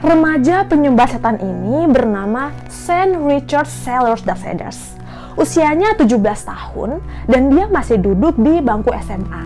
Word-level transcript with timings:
Remaja 0.00 0.64
penyembah 0.64 1.12
setan 1.12 1.36
ini 1.44 1.84
bernama 1.84 2.56
Saint 2.72 3.20
Richard 3.20 3.68
Sellers 3.68 4.24
Darksiders. 4.24 4.96
Usianya 5.36 5.92
17 5.92 6.16
tahun 6.40 7.04
dan 7.28 7.52
dia 7.52 7.68
masih 7.68 8.00
duduk 8.00 8.32
di 8.40 8.64
bangku 8.64 8.96
SMA. 9.04 9.44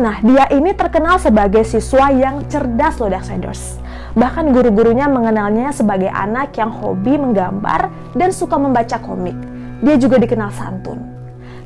Nah, 0.00 0.16
dia 0.24 0.48
ini 0.48 0.72
terkenal 0.72 1.20
sebagai 1.20 1.60
siswa 1.68 2.08
yang 2.08 2.40
cerdas 2.48 2.96
loh 3.04 3.12
Darksiders. 3.12 3.76
Bahkan 4.16 4.56
guru-gurunya 4.56 5.12
mengenalnya 5.12 5.68
sebagai 5.76 6.08
anak 6.08 6.56
yang 6.56 6.72
hobi 6.72 7.20
menggambar 7.20 7.92
dan 8.16 8.32
suka 8.32 8.56
membaca 8.56 8.96
komik. 8.96 9.36
Dia 9.84 10.00
juga 10.00 10.16
dikenal 10.16 10.56
santun. 10.56 11.04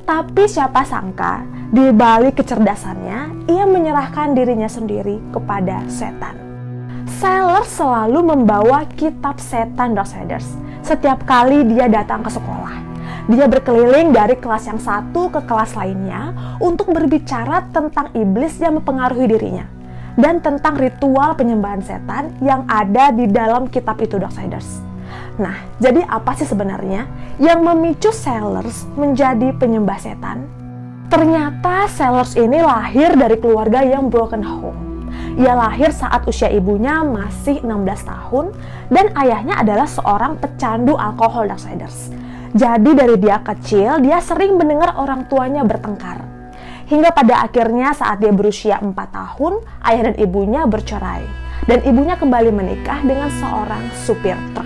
Tapi 0.03 0.51
siapa 0.51 0.83
sangka, 0.83 1.47
di 1.71 1.95
balik 1.95 2.43
kecerdasannya, 2.43 3.47
ia 3.47 3.65
menyerahkan 3.71 4.35
dirinya 4.35 4.67
sendiri 4.67 5.23
kepada 5.31 5.87
setan. 5.87 6.56
Sailor 7.17 7.65
selalu 7.65 8.21
membawa 8.29 8.85
kitab 8.93 9.41
setan 9.41 9.97
Darksiders 9.97 10.53
setiap 10.85 11.25
kali 11.25 11.65
dia 11.65 11.89
datang 11.89 12.21
ke 12.21 12.29
sekolah. 12.29 12.77
Dia 13.33 13.49
berkeliling 13.49 14.13
dari 14.13 14.37
kelas 14.37 14.69
yang 14.69 14.77
satu 14.77 15.33
ke 15.33 15.41
kelas 15.49 15.73
lainnya 15.81 16.37
untuk 16.61 16.93
berbicara 16.93 17.73
tentang 17.73 18.13
iblis 18.13 18.61
yang 18.61 18.77
mempengaruhi 18.77 19.33
dirinya 19.33 19.65
dan 20.21 20.45
tentang 20.45 20.77
ritual 20.77 21.33
penyembahan 21.33 21.81
setan 21.81 22.37
yang 22.45 22.69
ada 22.69 23.09
di 23.09 23.25
dalam 23.33 23.73
kitab 23.73 23.97
itu 24.05 24.21
Darksiders. 24.21 24.85
Nah, 25.41 25.57
jadi 25.81 26.05
apa 26.05 26.37
sih 26.37 26.45
sebenarnya 26.45 27.09
yang 27.41 27.65
memicu 27.65 28.13
Sellers 28.13 28.85
menjadi 28.93 29.57
penyembah 29.57 29.97
setan? 29.97 30.45
Ternyata 31.09 31.89
Sellers 31.89 32.37
ini 32.37 32.61
lahir 32.61 33.17
dari 33.17 33.41
keluarga 33.41 33.81
yang 33.81 34.13
broken 34.13 34.45
home. 34.45 34.96
Ia 35.37 35.53
lahir 35.53 35.93
saat 35.93 36.25
usia 36.25 36.49
ibunya 36.49 37.05
masih 37.05 37.61
16 37.61 38.09
tahun 38.09 38.57
dan 38.89 39.13
ayahnya 39.21 39.61
adalah 39.61 39.85
seorang 39.85 40.41
pecandu 40.41 40.97
alkohol 40.97 41.45
Darksiders. 41.45 42.09
Jadi 42.57 42.97
dari 42.97 43.21
dia 43.21 43.45
kecil, 43.45 44.01
dia 44.01 44.17
sering 44.25 44.57
mendengar 44.57 44.97
orang 44.97 45.29
tuanya 45.29 45.61
bertengkar. 45.61 46.25
Hingga 46.89 47.13
pada 47.13 47.45
akhirnya 47.45 47.93
saat 47.93 48.17
dia 48.25 48.33
berusia 48.33 48.81
4 48.81 48.97
tahun, 48.97 49.61
ayah 49.85 50.03
dan 50.09 50.17
ibunya 50.17 50.65
bercerai. 50.65 51.29
Dan 51.69 51.85
ibunya 51.85 52.17
kembali 52.17 52.49
menikah 52.57 53.05
dengan 53.05 53.29
seorang 53.37 53.93
supir 53.93 54.41
truk. 54.57 54.65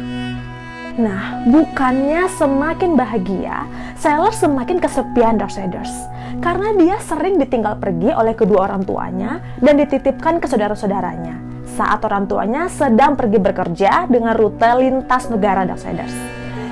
Nah, 1.02 1.42
bukannya 1.50 2.30
semakin 2.30 2.94
bahagia, 2.94 3.66
Sailor 3.98 4.30
semakin 4.30 4.78
kesepian 4.78 5.34
Darksiders. 5.34 5.90
Karena 6.39 6.70
dia 6.78 7.03
sering 7.03 7.42
ditinggal 7.42 7.83
pergi 7.83 8.14
oleh 8.14 8.39
kedua 8.39 8.70
orang 8.70 8.86
tuanya 8.86 9.42
dan 9.59 9.75
dititipkan 9.75 10.39
ke 10.39 10.47
saudara-saudaranya 10.47 11.50
saat 11.81 12.05
orang 12.05 12.28
tuanya 12.28 12.69
sedang 12.69 13.17
pergi 13.17 13.39
bekerja 13.41 14.05
dengan 14.11 14.36
rute 14.36 14.69
lintas 14.78 15.31
negara 15.33 15.64
Darksiders. 15.64 16.12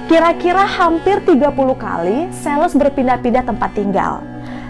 Kira-kira 0.05 0.65
hampir 0.65 1.21
30 1.25 1.53
kali 1.77 2.33
Sellers 2.33 2.77
berpindah-pindah 2.77 3.45
tempat 3.45 3.71
tinggal. 3.77 4.21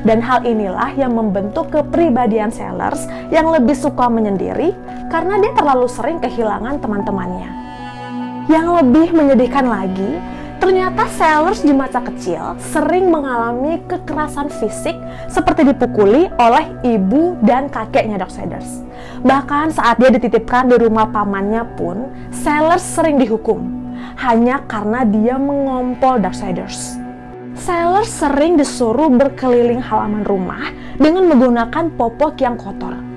Dan 0.07 0.23
hal 0.23 0.47
inilah 0.47 0.95
yang 0.95 1.11
membentuk 1.15 1.75
kepribadian 1.75 2.55
Sellers 2.55 3.03
yang 3.35 3.51
lebih 3.51 3.75
suka 3.75 4.07
menyendiri 4.07 4.75
karena 5.11 5.43
dia 5.43 5.51
terlalu 5.59 5.91
sering 5.91 6.23
kehilangan 6.23 6.79
teman-temannya. 6.79 7.51
Yang 8.47 8.67
lebih 8.83 9.09
menyedihkan 9.11 9.67
lagi, 9.67 10.23
ternyata 10.59 11.09
Sellers 11.15 11.65
di 11.65 11.73
masa 11.73 12.05
kecil 12.05 12.59
sering 12.61 13.09
mengalami 13.09 13.81
kekerasan 13.89 14.53
fisik 14.53 14.95
seperti 15.31 15.65
dipukuli 15.73 16.29
oleh 16.37 16.67
ibu 16.85 17.39
dan 17.43 17.73
kakeknya 17.73 18.21
Darksiders. 18.21 18.85
Bahkan 19.25 19.75
saat 19.75 19.99
dia 19.99 20.11
dititipkan 20.13 20.69
di 20.69 20.77
rumah 20.77 21.09
pamannya 21.09 21.65
pun, 21.79 22.11
Sellers 22.35 22.85
sering 22.85 23.17
dihukum 23.17 23.65
hanya 24.21 24.63
karena 24.67 25.07
dia 25.09 25.39
mengompol 25.39 26.21
Darksiders. 26.21 26.99
Sellers 27.59 28.11
sering 28.11 28.55
disuruh 28.55 29.11
berkeliling 29.11 29.83
halaman 29.83 30.23
rumah 30.23 30.71
dengan 30.95 31.27
menggunakan 31.27 31.91
popok 31.97 32.39
yang 32.39 32.55
kotor 32.55 33.08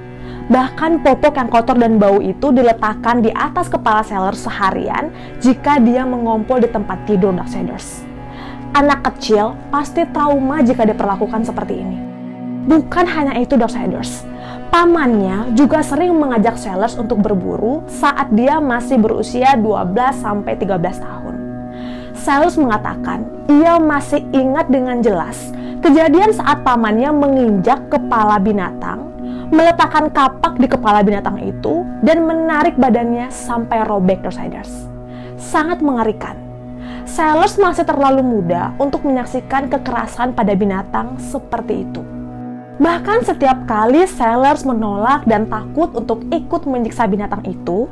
Bahkan 0.51 0.99
popok 0.99 1.39
yang 1.39 1.47
kotor 1.47 1.79
dan 1.79 1.95
bau 1.95 2.19
itu 2.19 2.51
diletakkan 2.51 3.23
di 3.23 3.31
atas 3.31 3.71
kepala 3.71 4.03
seller 4.03 4.35
seharian 4.35 5.07
jika 5.39 5.79
dia 5.79 6.03
mengompol 6.03 6.59
di 6.59 6.67
tempat 6.67 7.07
tidur 7.07 7.31
Darksiders. 7.31 8.03
Anak 8.75 8.99
kecil 9.07 9.55
pasti 9.71 10.03
trauma 10.11 10.59
jika 10.59 10.83
diperlakukan 10.83 11.47
seperti 11.47 11.79
ini. 11.79 11.97
Bukan 12.67 13.07
hanya 13.07 13.39
itu 13.39 13.55
Darksiders, 13.55 14.27
pamannya 14.75 15.55
juga 15.55 15.79
sering 15.79 16.19
mengajak 16.19 16.59
Sellers 16.59 16.99
untuk 16.99 17.23
berburu 17.23 17.87
saat 17.87 18.27
dia 18.35 18.59
masih 18.59 18.99
berusia 18.99 19.55
12-13 19.55 20.67
tahun. 20.99 21.35
Sellers 22.11 22.59
mengatakan 22.59 23.23
ia 23.47 23.79
masih 23.79 24.19
ingat 24.35 24.67
dengan 24.67 24.99
jelas 24.99 25.55
kejadian 25.79 26.35
saat 26.35 26.59
pamannya 26.67 27.07
menginjak 27.15 27.87
kepala 27.87 28.35
binatang 28.35 29.10
meletakkan 29.51 30.07
kapak 30.09 30.55
di 30.57 30.65
kepala 30.65 31.03
binatang 31.03 31.35
itu 31.43 31.83
dan 32.01 32.23
menarik 32.23 32.79
badannya 32.79 33.27
sampai 33.27 33.83
robek 33.83 34.23
Darksiders. 34.23 34.87
Sangat 35.35 35.83
mengerikan. 35.83 36.39
Sellers 37.03 37.59
masih 37.59 37.83
terlalu 37.83 38.23
muda 38.23 38.71
untuk 38.79 39.03
menyaksikan 39.03 39.67
kekerasan 39.67 40.31
pada 40.31 40.55
binatang 40.55 41.19
seperti 41.19 41.83
itu. 41.83 42.01
Bahkan 42.81 43.27
setiap 43.27 43.67
kali 43.69 44.07
Sellers 44.09 44.65
menolak 44.65 45.27
dan 45.29 45.45
takut 45.45 45.91
untuk 45.93 46.23
ikut 46.33 46.65
menyiksa 46.65 47.05
binatang 47.05 47.43
itu, 47.45 47.85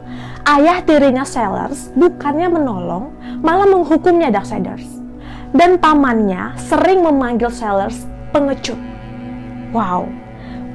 ayah 0.47 0.81
tirinya 0.81 1.27
Sellers 1.27 1.93
bukannya 1.93 2.47
menolong, 2.49 3.13
malah 3.43 3.67
menghukumnya 3.69 4.31
Darksiders. 4.33 4.87
Dan 5.53 5.77
pamannya 5.77 6.57
sering 6.57 7.05
memanggil 7.05 7.53
Sellers 7.53 8.07
pengecut. 8.33 8.77
Wow, 9.69 10.09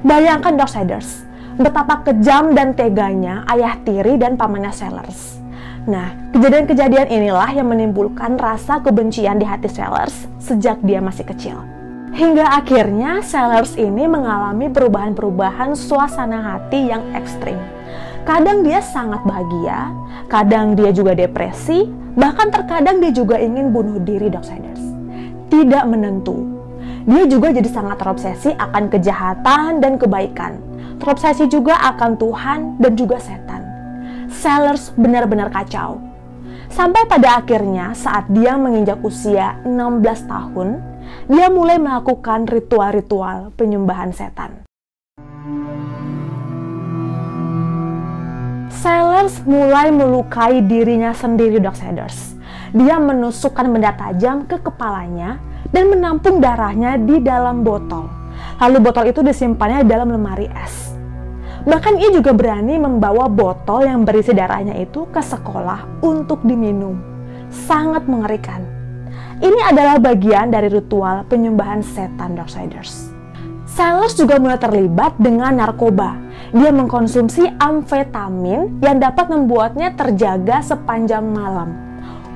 Bayangkan 0.05 0.61
Darksiders, 0.61 1.25
betapa 1.57 2.05
kejam 2.05 2.53
dan 2.53 2.77
teganya 2.77 3.41
ayah 3.49 3.81
tiri 3.89 4.21
dan 4.21 4.37
pamannya 4.37 4.69
Sellers. 4.69 5.41
Nah, 5.89 6.13
kejadian-kejadian 6.37 7.09
inilah 7.09 7.49
yang 7.57 7.73
menimbulkan 7.73 8.37
rasa 8.37 8.85
kebencian 8.85 9.41
di 9.41 9.49
hati 9.49 9.65
Sellers 9.73 10.29
sejak 10.45 10.77
dia 10.85 11.01
masih 11.01 11.25
kecil. 11.25 11.57
Hingga 12.13 12.45
akhirnya 12.53 13.25
Sellers 13.25 13.81
ini 13.81 14.05
mengalami 14.05 14.69
perubahan-perubahan 14.69 15.73
suasana 15.73 16.53
hati 16.53 16.93
yang 16.93 17.01
ekstrim. 17.17 17.57
Kadang 18.29 18.61
dia 18.61 18.85
sangat 18.85 19.25
bahagia, 19.25 19.89
kadang 20.29 20.77
dia 20.77 20.93
juga 20.93 21.17
depresi, 21.17 21.89
bahkan 22.13 22.53
terkadang 22.53 23.01
dia 23.01 23.09
juga 23.09 23.41
ingin 23.41 23.73
bunuh 23.73 23.97
diri 24.05 24.29
Darksiders. 24.29 24.85
Tidak 25.49 25.85
menentu, 25.89 26.54
dia 27.05 27.29
juga 27.29 27.53
jadi 27.53 27.69
sangat 27.69 28.01
terobsesi 28.01 28.57
akan 28.57 28.89
kejahatan 28.89 29.85
dan 29.85 30.01
kebaikan. 30.01 30.57
Terobsesi 30.97 31.53
juga 31.53 31.77
akan 31.93 32.17
Tuhan 32.17 32.81
dan 32.81 32.93
juga 32.97 33.21
setan. 33.21 33.61
Sellers 34.33 34.89
benar-benar 34.97 35.53
kacau. 35.53 36.01
Sampai 36.73 37.05
pada 37.05 37.45
akhirnya 37.45 37.93
saat 37.93 38.25
dia 38.33 38.57
menginjak 38.57 39.05
usia 39.05 39.61
16 39.69 40.01
tahun, 40.25 40.81
dia 41.29 41.53
mulai 41.53 41.77
melakukan 41.77 42.49
ritual-ritual 42.49 43.53
penyembahan 43.53 44.09
setan. 44.17 44.65
Sellers 48.73 49.45
mulai 49.45 49.93
melukai 49.93 50.65
dirinya 50.65 51.13
sendiri 51.13 51.61
Darksiders. 51.61 52.33
Dia 52.73 52.97
menusukkan 52.97 53.69
benda 53.69 53.93
tajam 53.93 54.49
ke 54.49 54.57
kepalanya 54.57 55.37
dan 55.75 55.91
menampung 55.91 56.39
darahnya 56.39 56.95
di 56.95 57.19
dalam 57.19 57.67
botol. 57.67 58.07
Lalu 58.63 58.79
botol 58.79 59.11
itu 59.11 59.27
disimpannya 59.27 59.83
dalam 59.83 60.15
lemari 60.15 60.47
es. 60.47 60.95
Bahkan 61.67 61.99
ia 61.99 62.15
juga 62.15 62.31
berani 62.31 62.79
membawa 62.79 63.27
botol 63.27 63.83
yang 63.83 64.07
berisi 64.07 64.31
darahnya 64.31 64.79
itu 64.79 65.11
ke 65.11 65.19
sekolah 65.19 66.05
untuk 66.07 66.47
diminum. 66.47 66.95
Sangat 67.51 68.07
mengerikan. 68.07 68.63
Ini 69.43 69.75
adalah 69.75 69.99
bagian 69.99 70.55
dari 70.55 70.71
ritual 70.71 71.27
penyembahan 71.27 71.83
setan 71.83 72.39
Darksiders. 72.39 73.11
Sellers 73.67 74.15
juga 74.15 74.39
mulai 74.39 74.61
terlibat 74.63 75.19
dengan 75.19 75.59
narkoba. 75.59 76.15
Dia 76.55 76.71
mengkonsumsi 76.71 77.59
amfetamin 77.59 78.79
yang 78.79 79.03
dapat 79.03 79.27
membuatnya 79.27 79.91
terjaga 79.99 80.63
sepanjang 80.63 81.27
malam. 81.27 81.75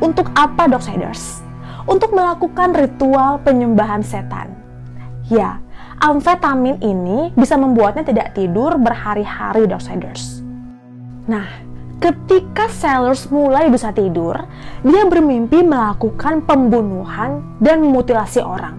Untuk 0.03 0.27
apa 0.35 0.67
Darksiders? 0.67 1.48
Untuk 1.89 2.13
melakukan 2.13 2.77
ritual 2.77 3.41
penyembahan 3.41 4.05
setan. 4.05 4.53
Ya, 5.33 5.59
amfetamin 6.05 6.79
ini 6.85 7.33
bisa 7.35 7.57
membuatnya 7.57 8.05
tidak 8.05 8.37
tidur 8.37 8.77
berhari-hari 8.77 9.65
Darksiders. 9.65 10.45
Nah, 11.29 11.49
ketika 11.99 12.69
Sellers 12.69 13.29
mulai 13.33 13.73
bisa 13.73 13.91
tidur, 13.91 14.37
dia 14.85 15.03
bermimpi 15.09 15.65
melakukan 15.65 16.45
pembunuhan 16.45 17.43
dan 17.59 17.85
mutilasi 17.85 18.41
orang. 18.45 18.77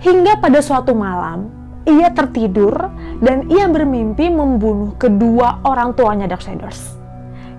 Hingga 0.00 0.40
pada 0.40 0.64
suatu 0.64 0.96
malam, 0.96 1.52
ia 1.84 2.08
tertidur 2.10 2.72
dan 3.20 3.44
ia 3.52 3.68
bermimpi 3.68 4.32
membunuh 4.32 4.96
kedua 4.96 5.60
orang 5.62 5.92
tuanya 5.92 6.24
Darksiders. 6.24 6.96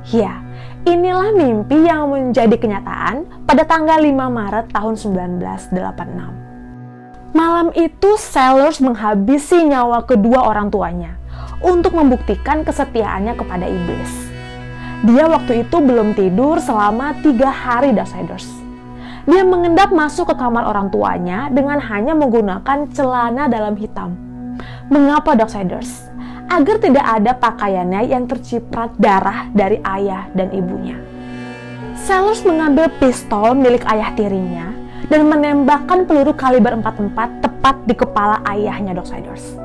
Ya, 0.10 0.41
Inilah 0.82 1.30
mimpi 1.38 1.86
yang 1.86 2.10
menjadi 2.10 2.58
kenyataan 2.58 3.46
pada 3.46 3.62
tanggal 3.70 4.02
5 4.02 4.18
Maret 4.18 4.74
tahun 4.74 4.98
1986. 4.98 7.38
Malam 7.38 7.70
itu 7.78 8.18
Sellers 8.18 8.82
menghabisi 8.82 9.62
nyawa 9.62 10.02
kedua 10.10 10.42
orang 10.42 10.74
tuanya 10.74 11.22
untuk 11.62 11.94
membuktikan 11.94 12.66
kesetiaannya 12.66 13.38
kepada 13.38 13.70
iblis. 13.70 14.10
Dia 15.06 15.30
waktu 15.30 15.70
itu 15.70 15.78
belum 15.78 16.18
tidur 16.18 16.58
selama 16.58 17.14
tiga 17.22 17.54
hari 17.54 17.94
Darksiders. 17.94 18.50
Dia 19.30 19.46
mengendap 19.46 19.94
masuk 19.94 20.34
ke 20.34 20.36
kamar 20.36 20.66
orang 20.66 20.90
tuanya 20.90 21.54
dengan 21.54 21.78
hanya 21.78 22.18
menggunakan 22.18 22.90
celana 22.90 23.46
dalam 23.46 23.78
hitam. 23.78 24.18
Mengapa 24.90 25.38
Darksiders? 25.38 26.10
Agar 26.52 26.84
tidak 26.84 27.06
ada 27.08 27.32
pakaiannya 27.32 28.12
yang 28.12 28.28
terciprat 28.28 28.92
darah 29.00 29.48
dari 29.56 29.80
ayah 29.88 30.28
dan 30.36 30.52
ibunya. 30.52 31.00
Sellers 31.96 32.44
mengambil 32.44 32.92
pistol 33.00 33.56
milik 33.56 33.88
ayah 33.88 34.12
tirinya 34.20 34.68
dan 35.08 35.32
menembakkan 35.32 36.04
peluru 36.04 36.36
kaliber 36.36 36.76
44 36.76 37.40
tepat 37.40 37.76
di 37.88 37.96
kepala 37.96 38.44
ayahnya 38.52 38.92
Darksiders. 38.92 39.56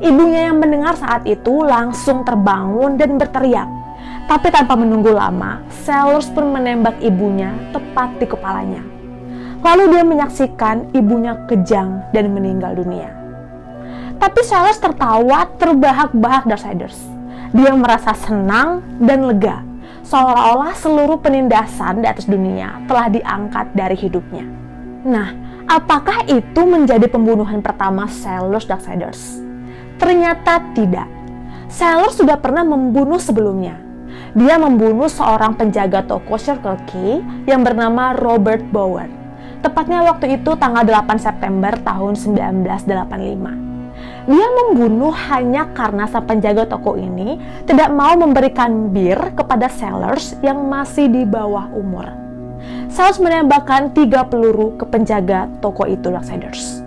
Ibunya 0.00 0.48
yang 0.48 0.64
mendengar 0.64 0.96
saat 0.96 1.28
itu 1.28 1.60
langsung 1.60 2.24
terbangun 2.24 2.96
dan 2.96 3.20
berteriak. 3.20 3.68
Tapi 4.24 4.48
tanpa 4.48 4.80
menunggu 4.80 5.12
lama, 5.12 5.60
Sellers 5.84 6.32
pun 6.32 6.56
menembak 6.56 6.96
ibunya 7.04 7.52
tepat 7.68 8.16
di 8.16 8.24
kepalanya. 8.24 8.80
Lalu 9.60 9.92
dia 9.92 10.04
menyaksikan 10.08 10.96
ibunya 10.96 11.36
kejang 11.44 12.00
dan 12.16 12.32
meninggal 12.32 12.72
dunia. 12.72 13.19
Tapi 14.20 14.44
Sellers 14.44 14.76
tertawa 14.76 15.48
terbahak-bahak 15.56 16.44
Darksiders. 16.44 17.00
Dia 17.56 17.72
merasa 17.72 18.12
senang 18.12 18.84
dan 19.00 19.24
lega, 19.24 19.64
seolah-olah 20.04 20.76
seluruh 20.76 21.16
penindasan 21.24 22.04
di 22.04 22.06
atas 22.06 22.28
dunia 22.28 22.84
telah 22.84 23.08
diangkat 23.08 23.72
dari 23.72 23.96
hidupnya. 23.96 24.44
Nah, 25.08 25.32
apakah 25.64 26.28
itu 26.28 26.62
menjadi 26.68 27.08
pembunuhan 27.08 27.64
pertama 27.64 28.04
Sellers 28.12 28.68
Darksiders? 28.68 29.40
Ternyata 29.96 30.68
tidak. 30.76 31.08
Sellers 31.72 32.20
sudah 32.20 32.36
pernah 32.36 32.60
membunuh 32.60 33.16
sebelumnya. 33.16 33.80
Dia 34.36 34.60
membunuh 34.60 35.08
seorang 35.08 35.56
penjaga 35.56 36.04
toko 36.04 36.36
Circle 36.36 36.76
K 36.84 37.24
yang 37.48 37.64
bernama 37.64 38.12
Robert 38.12 38.68
Bower. 38.68 39.08
Tepatnya 39.64 40.04
waktu 40.04 40.36
itu 40.36 40.52
tanggal 40.60 40.84
8 40.84 41.16
September 41.16 41.72
tahun 41.80 42.20
1985. 42.20 43.69
Dia 44.30 44.46
membunuh 44.46 45.10
hanya 45.10 45.66
karena 45.74 46.06
sang 46.06 46.22
penjaga 46.22 46.62
toko 46.62 46.94
ini 46.94 47.34
tidak 47.66 47.90
mau 47.90 48.14
memberikan 48.14 48.94
bir 48.94 49.18
kepada 49.34 49.66
sellers 49.66 50.38
yang 50.38 50.70
masih 50.70 51.10
di 51.10 51.26
bawah 51.26 51.66
umur. 51.74 52.06
Sellers 52.86 53.18
menembakkan 53.18 53.90
tiga 53.90 54.22
peluru 54.22 54.78
ke 54.78 54.86
penjaga 54.86 55.50
toko 55.58 55.82
itu 55.90 56.14
Darksiders. 56.14 56.86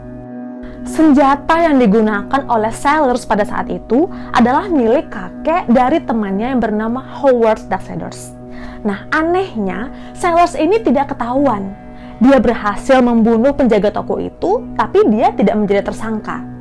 Senjata 0.87 1.67
yang 1.67 1.83
digunakan 1.83 2.47
oleh 2.47 2.71
sellers 2.71 3.27
pada 3.27 3.43
saat 3.43 3.67
itu 3.67 4.07
adalah 4.31 4.71
milik 4.71 5.11
kakek 5.11 5.67
dari 5.67 5.99
temannya 5.99 6.55
yang 6.55 6.63
bernama 6.63 7.03
Howard 7.19 7.59
Darksiders. 7.67 8.31
Nah, 8.87 9.03
anehnya, 9.11 9.91
sellers 10.15 10.55
ini 10.55 10.79
tidak 10.79 11.11
ketahuan. 11.11 11.75
Dia 12.23 12.39
berhasil 12.39 13.03
membunuh 13.03 13.51
penjaga 13.51 13.91
toko 13.91 14.15
itu, 14.15 14.63
tapi 14.79 15.11
dia 15.11 15.35
tidak 15.35 15.59
menjadi 15.59 15.91
tersangka 15.91 16.52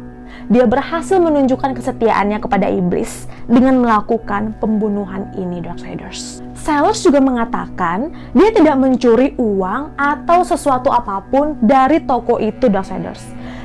dia 0.51 0.67
berhasil 0.67 1.21
menunjukkan 1.23 1.79
kesetiaannya 1.79 2.43
kepada 2.43 2.67
iblis 2.67 3.31
dengan 3.47 3.83
melakukan 3.83 4.57
pembunuhan 4.59 5.31
ini 5.39 5.63
Darksiders. 5.63 6.43
Sellers 6.59 7.03
juga 7.03 7.19
mengatakan 7.19 8.15
dia 8.35 8.51
tidak 8.55 8.79
mencuri 8.79 9.35
uang 9.39 9.99
atau 9.99 10.47
sesuatu 10.47 10.91
apa 10.91 11.23
pun 11.27 11.59
dari 11.63 12.03
toko 12.03 12.39
itu 12.43 12.71
Darksiders. 12.71 13.23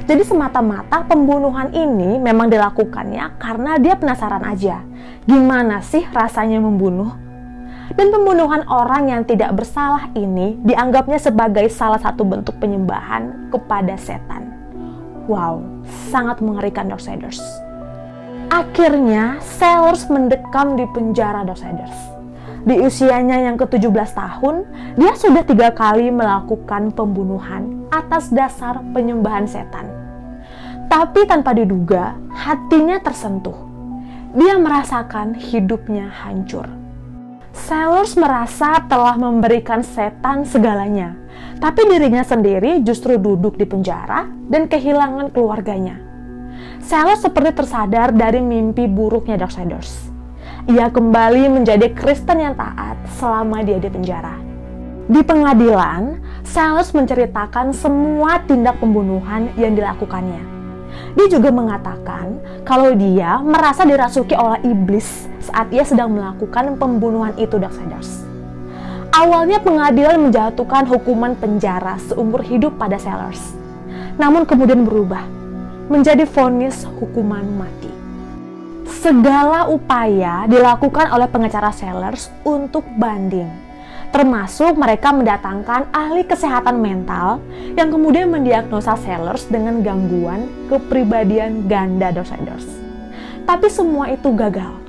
Jadi 0.07 0.23
semata-mata 0.23 1.03
pembunuhan 1.03 1.67
ini 1.75 2.15
memang 2.15 2.47
dilakukannya 2.47 3.37
karena 3.37 3.75
dia 3.75 3.99
penasaran 3.99 4.39
aja. 4.47 4.79
Gimana 5.27 5.83
sih 5.83 6.07
rasanya 6.15 6.63
membunuh? 6.63 7.11
Dan 7.91 8.11
pembunuhan 8.11 8.67
orang 8.67 9.11
yang 9.11 9.21
tidak 9.23 9.55
bersalah 9.55 10.11
ini 10.15 10.59
dianggapnya 10.63 11.19
sebagai 11.19 11.67
salah 11.71 11.99
satu 11.99 12.23
bentuk 12.23 12.55
penyembahan 12.59 13.51
kepada 13.51 13.95
setan. 13.95 14.51
Wow, 15.27 15.59
sangat 16.11 16.39
mengerikan 16.43 16.91
Darksiders. 16.91 17.39
Akhirnya, 18.47 19.39
Sellers 19.43 20.07
mendekam 20.07 20.79
di 20.79 20.87
penjara 20.95 21.43
Darksiders. 21.43 22.17
Di 22.67 22.75
usianya 22.83 23.47
yang 23.47 23.55
ke-17 23.55 24.11
tahun, 24.11 24.67
dia 24.99 25.13
sudah 25.15 25.43
tiga 25.47 25.71
kali 25.71 26.11
melakukan 26.11 26.91
pembunuhan 26.91 27.87
atas 27.91 28.27
dasar 28.27 28.83
penyembahan 28.91 29.47
setan. 29.47 29.87
Tapi 30.87 31.27
tanpa 31.27 31.55
diduga, 31.55 32.15
hatinya 32.31 32.99
tersentuh. 32.99 33.55
Dia 34.35 34.59
merasakan 34.59 35.35
hidupnya 35.35 36.07
hancur. 36.07 36.67
Sellers 37.55 38.15
merasa 38.19 38.83
telah 38.87 39.15
memberikan 39.15 39.83
setan 39.83 40.43
segalanya, 40.43 41.15
tapi 41.57 41.89
dirinya 41.89 42.21
sendiri 42.21 42.81
justru 42.85 43.17
duduk 43.17 43.57
di 43.57 43.65
penjara 43.65 44.29
dan 44.49 44.69
kehilangan 44.69 45.33
keluarganya. 45.33 45.97
Sellers 46.81 47.25
seperti 47.25 47.63
tersadar 47.63 48.13
dari 48.13 48.39
mimpi 48.41 48.85
buruknya 48.85 49.35
Darksiders. 49.37 50.09
Ia 50.67 50.91
kembali 50.91 51.51
menjadi 51.51 51.91
Kristen 51.95 52.43
yang 52.43 52.55
taat 52.55 52.99
selama 53.17 53.63
dia 53.63 53.79
di 53.79 53.89
penjara. 53.89 54.35
Di 55.07 55.23
pengadilan, 55.23 56.19
Sellers 56.43 56.91
menceritakan 56.91 57.71
semua 57.71 58.43
tindak 58.43 58.77
pembunuhan 58.83 59.51
yang 59.55 59.73
dilakukannya 59.73 60.57
dia 61.17 61.27
juga 61.33 61.49
mengatakan 61.49 62.37
kalau 62.61 62.93
dia 62.93 63.41
merasa 63.41 63.81
dirasuki 63.89 64.37
oleh 64.37 64.61
iblis 64.69 65.25
saat 65.41 65.65
ia 65.73 65.81
sedang 65.81 66.13
melakukan 66.13 66.77
pembunuhan 66.77 67.33
itu 67.41 67.57
Darksiders. 67.57 68.26
Awalnya 69.17 69.57
pengadilan 69.65 70.29
menjatuhkan 70.29 70.85
hukuman 70.85 71.33
penjara 71.33 71.97
seumur 72.05 72.45
hidup 72.45 72.77
pada 72.77 73.01
Sellers. 73.01 73.57
Namun 74.21 74.45
kemudian 74.45 74.85
berubah 74.85 75.25
menjadi 75.89 76.21
vonis 76.29 76.85
hukuman 77.01 77.41
mati. 77.57 77.89
Segala 78.85 79.65
upaya 79.73 80.45
dilakukan 80.45 81.09
oleh 81.09 81.25
pengacara 81.33 81.73
Sellers 81.73 82.29
untuk 82.45 82.85
banding 83.01 83.49
termasuk 84.07 84.79
mereka 84.79 85.11
mendatangkan 85.11 85.91
ahli 85.91 86.23
kesehatan 86.23 86.79
mental 86.79 87.43
yang 87.75 87.91
kemudian 87.91 88.31
mendiagnosa 88.31 88.95
Sellers 89.03 89.49
dengan 89.51 89.83
gangguan 89.83 90.47
kepribadian 90.71 91.67
ganda 91.67 92.15
Darksiders. 92.15 92.65
Tapi 93.43 93.67
semua 93.67 94.11
itu 94.11 94.31
gagal. 94.31 94.86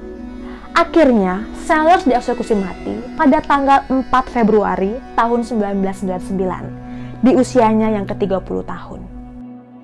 Akhirnya, 0.78 1.42
Sellers 1.66 2.06
dieksekusi 2.06 2.54
mati 2.54 3.02
pada 3.18 3.42
tanggal 3.42 3.82
4 3.90 4.06
Februari 4.30 4.94
tahun 5.18 5.42
1999 5.42 7.18
di 7.18 7.34
usianya 7.34 7.98
yang 7.98 8.06
ke-30 8.06 8.62
tahun. 8.62 9.00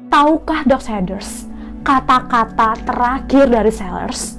Tahukah 0.06 0.62
Darksiders 0.62 1.50
kata-kata 1.82 2.78
terakhir 2.86 3.50
dari 3.50 3.74
Sellers? 3.74 4.38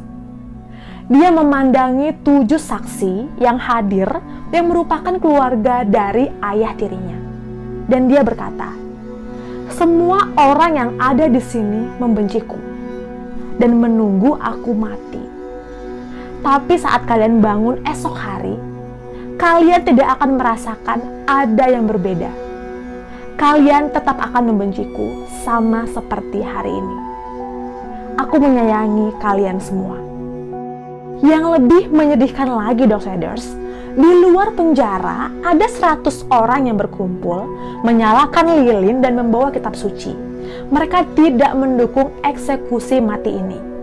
Dia 1.12 1.28
memandangi 1.28 2.24
tujuh 2.24 2.56
saksi 2.56 3.36
yang 3.36 3.60
hadir 3.60 4.08
yang 4.56 4.72
merupakan 4.72 5.12
keluarga 5.20 5.84
dari 5.84 6.32
ayah 6.40 6.72
tirinya. 6.80 7.20
Dan 7.84 8.08
dia 8.08 8.24
berkata, 8.24 8.72
"Semua 9.76 10.32
orang 10.40 10.72
yang 10.72 10.92
ada 11.04 11.28
di 11.28 11.44
sini 11.44 12.00
membenciku 12.00 12.56
dan 13.60 13.76
menunggu 13.76 14.40
aku 14.40 14.72
mati. 14.72 15.25
Tapi 16.46 16.78
saat 16.78 17.10
kalian 17.10 17.42
bangun 17.42 17.82
esok 17.90 18.14
hari, 18.14 18.54
kalian 19.42 19.82
tidak 19.82 20.14
akan 20.14 20.38
merasakan 20.38 21.02
ada 21.26 21.66
yang 21.74 21.90
berbeda. 21.90 22.30
Kalian 23.34 23.90
tetap 23.90 24.22
akan 24.22 24.54
membenciku 24.54 25.26
sama 25.42 25.90
seperti 25.90 26.46
hari 26.46 26.70
ini. 26.70 26.98
Aku 28.22 28.38
menyayangi 28.38 29.18
kalian 29.18 29.58
semua." 29.58 29.98
Yang 31.26 31.58
lebih 31.58 31.90
menyedihkan 31.90 32.46
lagi, 32.46 32.86
Docksiders, 32.86 33.50
di 33.98 34.12
luar 34.22 34.54
penjara 34.54 35.34
ada 35.42 35.66
100 35.66 36.30
orang 36.30 36.70
yang 36.70 36.78
berkumpul, 36.78 37.50
menyalakan 37.82 38.62
lilin 38.62 39.02
dan 39.02 39.18
membawa 39.18 39.50
kitab 39.50 39.74
suci. 39.74 40.14
Mereka 40.70 41.18
tidak 41.18 41.58
mendukung 41.58 42.14
eksekusi 42.22 43.02
mati 43.02 43.34
ini. 43.34 43.75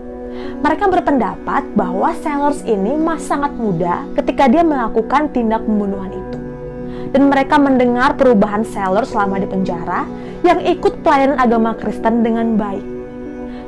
Mereka 0.63 0.87
berpendapat 0.87 1.75
bahwa 1.75 2.15
Sellers 2.23 2.63
ini 2.63 2.95
masih 2.95 3.35
sangat 3.35 3.51
muda 3.55 4.07
ketika 4.15 4.47
dia 4.47 4.63
melakukan 4.63 5.29
tindak 5.31 5.61
pembunuhan 5.63 6.11
itu. 6.11 6.37
Dan 7.13 7.29
mereka 7.29 7.61
mendengar 7.61 8.17
perubahan 8.17 8.65
Sellers 8.65 9.13
selama 9.13 9.37
di 9.37 9.47
penjara 9.47 10.07
yang 10.41 10.59
ikut 10.63 11.03
pelayanan 11.05 11.37
agama 11.37 11.77
Kristen 11.77 12.25
dengan 12.25 12.57
baik. 12.57 12.85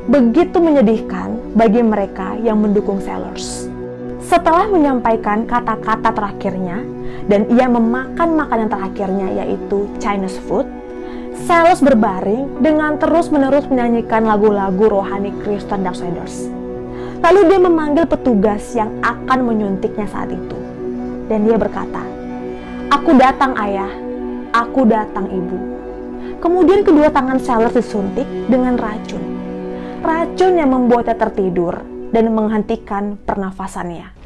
Begitu 0.05 0.57
menyedihkan 0.61 1.57
bagi 1.57 1.81
mereka 1.81 2.37
yang 2.41 2.61
mendukung 2.61 3.01
Sellers. 3.01 3.65
Setelah 4.25 4.65
menyampaikan 4.69 5.45
kata-kata 5.45 6.09
terakhirnya 6.09 6.81
dan 7.29 7.45
ia 7.49 7.69
memakan 7.69 8.37
makanan 8.37 8.69
terakhirnya 8.69 9.27
yaitu 9.45 9.85
Chinese 10.01 10.37
food, 10.49 10.65
Salos 11.45 11.77
berbaring 11.77 12.57
dengan 12.57 12.97
terus-menerus 12.97 13.69
menyanyikan 13.69 14.25
lagu-lagu 14.25 14.89
rohani 14.89 15.29
Kristen 15.45 15.85
Darksiders. 15.85 16.49
Lalu 17.21 17.53
dia 17.53 17.59
memanggil 17.61 18.09
petugas 18.09 18.73
yang 18.73 18.89
akan 19.05 19.45
menyuntiknya 19.45 20.09
saat 20.09 20.33
itu. 20.33 20.57
Dan 21.29 21.45
dia 21.45 21.53
berkata, 21.53 22.01
Aku 22.89 23.13
datang 23.13 23.53
ayah, 23.61 23.93
aku 24.57 24.89
datang 24.89 25.29
ibu. 25.29 25.57
Kemudian 26.41 26.81
kedua 26.81 27.13
tangan 27.13 27.37
Sellers 27.37 27.77
disuntik 27.77 28.25
dengan 28.49 28.81
racun. 28.81 29.21
Racun 30.01 30.57
yang 30.57 30.73
membuatnya 30.73 31.13
tertidur 31.13 31.77
dan 32.09 32.25
menghentikan 32.33 33.21
pernafasannya. 33.21 34.24